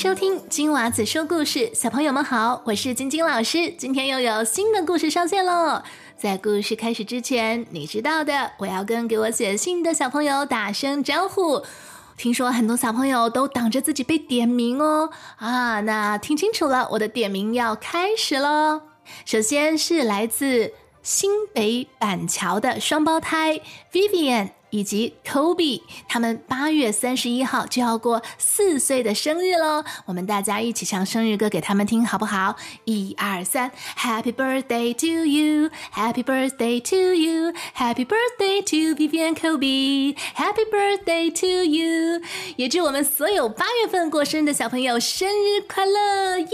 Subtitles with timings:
[0.00, 3.70] 收听金娃子说故事，小朋友们好，我是晶晶老师。
[3.72, 5.82] 今天又有新的故事上线喽！
[6.16, 11.62] 在故事开始之前，你知道的，我要跟给我写信的小朋友打声招呼。
[12.16, 18.80] 听说很多小朋友都等着自己被点名哦，啊，那听清楚了，我的点名要开始喽。
[19.26, 20.72] 首先是来自
[21.02, 23.60] 新北板桥的双胞胎
[23.92, 24.52] Vivian。
[24.70, 29.84] 以及 Kobe，他们八月三十一号就要过四岁的生日喽！
[30.06, 32.56] 我们大家一起唱生日歌给他们听，好不好？
[32.84, 42.22] 一二三，Happy birthday to you，Happy birthday to you，Happy birthday to Vivian Kobe，Happy birthday to you！
[42.56, 46.46] 也祝我们所有八月份过生日的小朋友生日快乐，耶！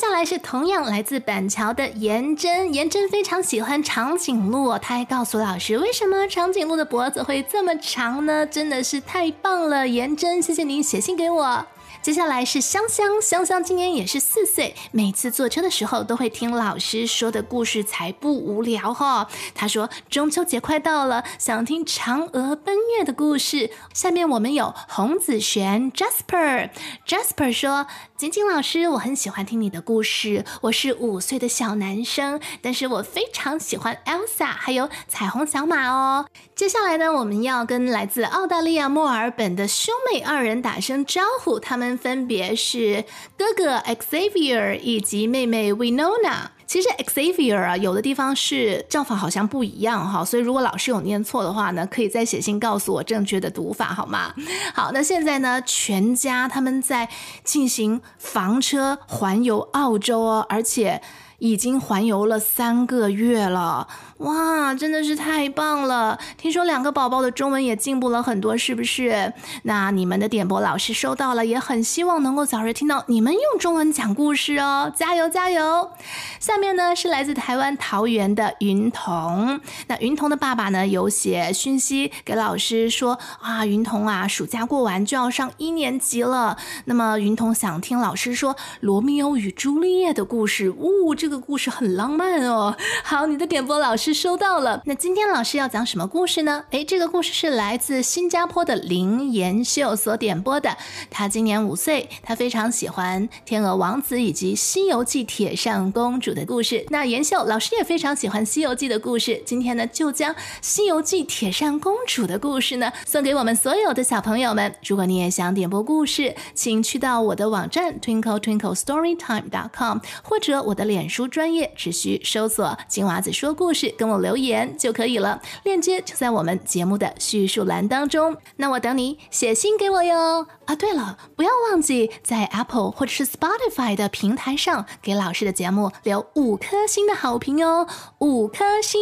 [0.00, 8.46] 接下来是同样来自板桥的颜真，颜真非常喜欢长颈鹿，他还告诉老师，为什么长颈鹿的脖子会这么长呢？
[8.46, 11.66] 真的是太棒了，颜真，谢谢您写信给我。
[12.02, 19.28] 接下来是香香，香香今年也是四岁，每次坐车的时候都会听老师说的故事，才不无聊哈。
[19.54, 23.70] 他说中秋节快到了，想听嫦娥奔月的故事。
[23.92, 30.46] 下面我们有洪子璇 Jasper，Jasper 说：晶晶老师，我很喜欢听你的故事。
[30.62, 36.24] 我是五岁的小男生，但是我非常喜欢 Elsa 还有彩虹小马哦。
[36.54, 43.04] 接下来呢，我们要跟来自澳大利亚墨尔本的兄妹二人打声招呼，他们分别是
[43.36, 46.48] 哥哥 Xavier 以及妹妹 Winona。
[46.66, 54.32] 其实 Xavier 啊，有的地方是叫法好像不一样哈，所以如果老师有念错的话呢，可以再写信告诉我正确的读法好吗？
[54.72, 57.08] 好，那现在呢，全家他们在
[57.42, 61.02] 进行房车环游澳洲哦，而且。
[61.40, 63.88] 已经环游了三个月了，
[64.18, 66.18] 哇，真的是太棒了！
[66.36, 69.32] 听说两个宝宝的中文也进步了很多，是不是？
[69.62, 75.90] 那你们的点播老师收到了，也很希望能够早日听到你们用中文讲故事哦，加油加油！
[76.38, 91.29] 下面呢是来自台湾桃园的云彤，那云彤的爸爸呢有写讯息给老师说啊，云彤啊，暑假过完就要上一年级了，那么云彤想听老师说罗密欧与朱丽叶的故事，呜，这。
[91.29, 92.76] 这这个故事很浪漫哦。
[93.04, 94.82] 好，你的点播老师收到了。
[94.84, 96.64] 那今天老师要讲什么故事呢？
[96.70, 100.76] 诶，这个故事是来自新加坡的林延秀所点播的。
[101.08, 106.84] 他今年五岁，他非常喜欢《天鹅王子》以及《西游记》铁扇公主的故事。
[106.88, 109.40] 那延秀老师也非常喜欢《西游记》的故事。
[109.46, 114.74] 今天呢，就将《西游记》铁扇公主的故事呢送给我们所有的小朋友们。
[114.84, 121.19] 如果你也想点播故事，请去到我的网站 twinkle twinkle storytime dot com 或者我的脸书。
[121.28, 125.40] 专业只需搜索“金娃子说故事”，跟我留言就可以了。
[125.64, 128.36] 链接就在我们节目的叙述栏当中。
[128.56, 130.46] 那我等你写信给我哟。
[130.66, 137.86] 啊，对了，不要忘记在 Apple 或者是 Spotify 的平台上给老师的节目留五颗星的好评哦，
[138.18, 139.00] 五颗星！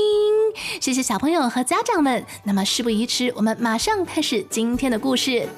[0.81, 2.25] 谢谢小朋友和家长们。
[2.45, 5.49] 那么事不宜迟，我们马上开始今天的故事。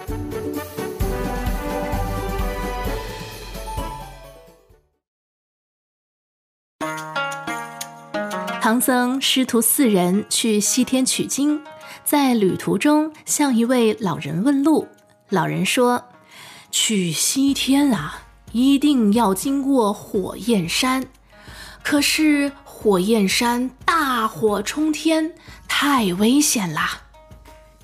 [8.62, 11.62] 唐僧师徒四人去西天取经，
[12.04, 14.86] 在旅途中向一位老人问路。
[15.30, 16.04] 老人说
[16.70, 18.20] ：“去西天啊，
[18.52, 21.06] 一定要经过火焰山。
[21.82, 25.32] 可是火焰山大火冲天，
[25.66, 27.00] 太危险啦！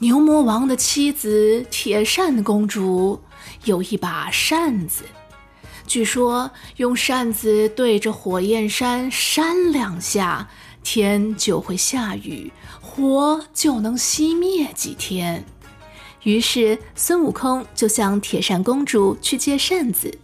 [0.00, 3.18] 牛魔王的妻子铁扇公主
[3.64, 5.04] 有一把扇子。”
[5.86, 10.48] 据说用扇子对着火焰山扇两下，
[10.88, 15.44] 天就会下雨，火就能熄灭几天。
[16.22, 20.16] 于是孙悟空就向铁扇公主去借扇子。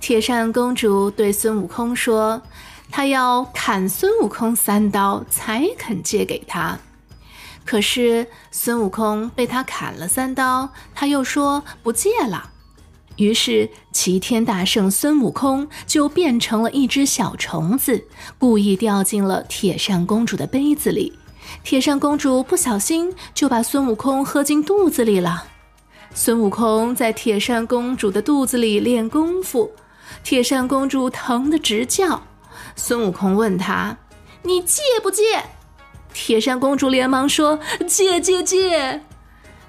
[0.00, 2.40] 铁扇公主对孙悟空说
[2.90, 6.78] ：“她要砍孙悟空三刀才肯借给他。”
[7.66, 12.50] 可是孙悟空被他砍了三刀，他又说不借了。
[13.20, 18.02] 于是，齐天大圣孙悟空就变成了一只小虫子，
[18.38, 21.12] 故意掉进了铁扇公主的杯子里。
[21.62, 25.44] 铁扇公主不小心就把孙悟空喝进肚子里了。
[26.14, 29.70] 孙悟空在铁扇公主的肚子里练功夫，
[30.24, 32.22] 铁扇公主疼得直叫。
[32.74, 33.94] 孙悟空问他
[34.42, 35.22] ：“你借不借？”
[36.14, 39.02] 铁扇公主连忙说：“借借借。”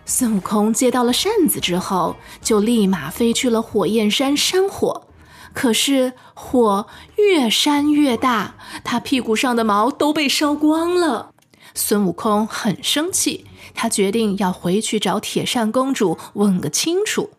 [0.05, 5.07] 孙悟空接到了扇子之后，就立马飞去了火焰山扇火。
[5.53, 6.87] 可是火
[7.17, 11.31] 越扇越大，他屁股上的毛都被烧光了。
[11.73, 17.29] 孙悟空很生气，他决定要回去找铁扇公主问个清楚。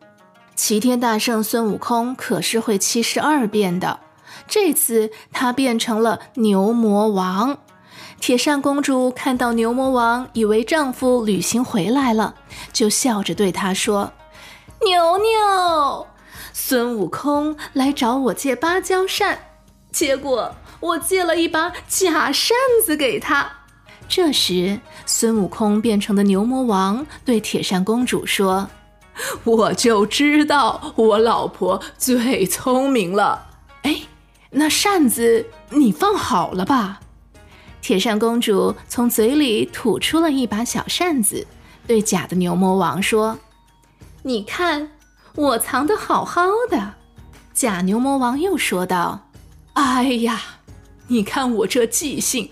[0.54, 4.00] 齐天大圣孙悟空可是会七十二变的，
[4.46, 7.58] 这次他变成了牛魔王。
[8.22, 12.36] 铁扇公主看到牛魔王，以为丈夫旅行回来了，
[12.72, 14.12] 就笑着对他说
[14.86, 16.06] ：“牛牛，
[16.52, 19.36] 孙悟空来找我借芭蕉扇，
[19.90, 23.50] 结果我借了一把假扇子给他。”
[24.08, 28.70] 这时，孙悟空变成的牛魔王对铁扇公主说。
[29.42, 33.48] 我就知道我老婆最聪明了。
[33.82, 34.02] 哎，
[34.50, 37.00] 那扇子你放好了吧？
[37.82, 41.46] 铁扇公主从嘴里吐出了一把小扇子，
[41.86, 43.36] 对假的牛魔王说
[44.22, 44.88] ：“你看，
[45.34, 46.94] 我藏得好好的。”
[47.52, 49.28] 假牛魔王又说道
[49.74, 50.40] ：“哎呀，
[51.08, 52.50] 你看我这记性，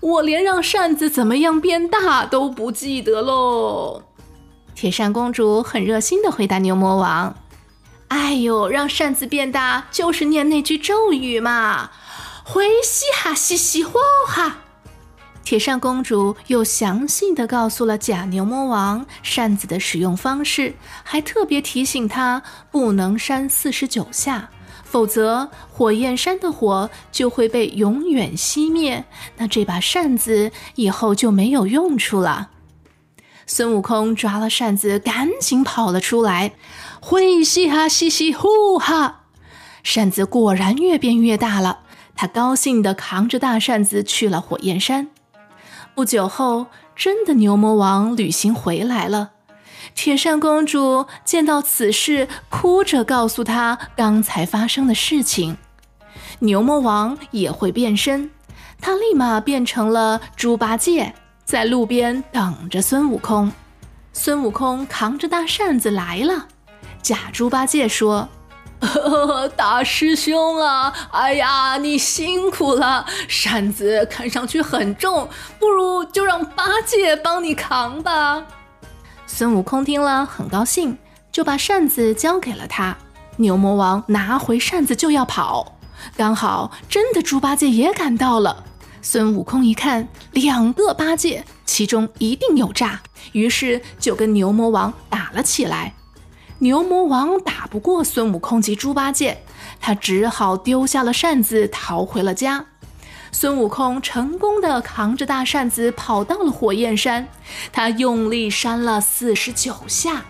[0.00, 4.02] 我连让扇子怎么样变大都不记得喽。”
[4.74, 7.36] 铁扇公主很热心的回答牛魔王
[8.08, 11.90] ：“哎呦，让扇子变大就是念那句咒语嘛，
[12.48, 13.98] 回西哈西西呼
[14.28, 14.58] 哈。”
[15.42, 22.40] 铁扇公主又详细的告诉了假牛魔王扇子的使用方式，还特别提醒他
[22.70, 24.48] 不能扇四十九下，
[24.84, 29.04] 否则火焰山的火就会被永远熄灭，
[29.36, 32.50] 那这把扇子以后就没有用处了。
[33.46, 36.54] 孙悟空抓了扇子，赶紧跑了出来，
[37.00, 39.26] 灰嘻哈嘻嘻呼哈，
[39.84, 41.80] 扇子果然越变越大了。
[42.16, 45.08] 他高兴地扛着大扇子去了火焰山。
[45.94, 49.30] 不久后，真的牛魔王旅行回来了。
[49.94, 55.56] 铁扇公主见到此事，哭着告诉他刚才发生的事情。
[56.40, 58.30] 牛魔王也会变身，
[58.80, 61.14] 他立马变成了猪八戒。
[61.44, 63.52] 在路边等着孙悟空，
[64.12, 66.48] 孙悟空扛着大扇子来了。
[67.00, 68.28] 假猪八戒说
[69.56, 75.28] ：“大师兄啊，哎呀，你辛苦了，扇子看上去很重，
[75.58, 78.44] 不如就让八戒帮你扛吧。”
[79.26, 80.96] 孙悟空听了很高兴，
[81.32, 82.96] 就把扇子交给了他。
[83.38, 85.76] 牛魔王拿回扇子就要跑，
[86.16, 88.64] 刚好真的猪八戒也赶到了。
[89.02, 93.00] 孙悟空一看，两个八戒，其中一定有诈，
[93.32, 95.94] 于是就跟牛魔王打了起来。
[96.58, 99.42] 牛魔王打不过孙悟空及猪八戒，
[99.78, 102.64] 他只好丢下了扇子，逃回了家。
[103.30, 107.28] 孙悟空成功的扛着大扇子跑到了火焰山，
[107.70, 110.24] 他用力扇了四十九下，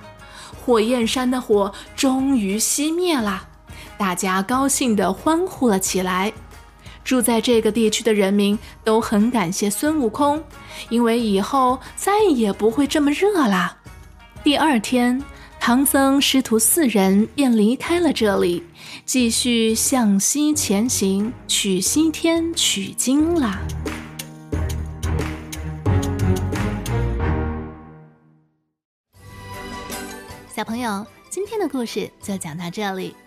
[0.64, 3.46] 火焰山的火终于熄灭了，
[3.96, 6.32] 大家高兴的欢呼了起来。
[7.04, 10.42] 住在这个地区的人民都很感谢孙悟空，
[10.88, 13.76] 因为以后再也不会这么热了。
[14.42, 15.22] 第二天，
[15.66, 18.62] 唐僧师徒四人便离开了这里，
[19.04, 23.60] 继续向西前行，取西天取经啦。
[30.54, 33.16] 小朋友，今天的故事就讲到这里。